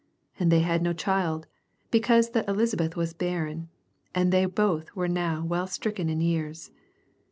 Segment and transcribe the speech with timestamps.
[0.33, 1.45] 7 And they had no child,
[1.91, 3.69] because that Elisabeth was barren,
[4.15, 6.71] and they, both were now well stricken in years.